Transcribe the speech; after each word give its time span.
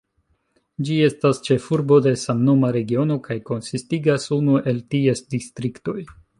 Ĝi 0.87 0.95
estas 1.07 1.41
ĉefurbo 1.47 1.99
de 2.07 2.13
samnoma 2.23 2.73
regiono 2.79 3.19
kaj 3.29 3.39
konsistigas 3.53 4.29
unu 4.41 4.59
el 4.73 4.83
ties 4.95 5.27
distriktoj. 5.37 5.99